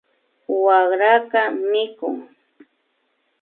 [0.63, 2.15] Wakraka mikun